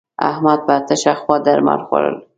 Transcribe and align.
احمد 0.29 0.59
پر 0.67 0.79
تشه 0.87 1.13
خوا 1.21 1.35
درمل 1.47 1.79
خوړول. 1.87 2.17